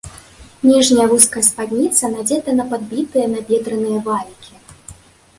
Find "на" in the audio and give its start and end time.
2.59-2.65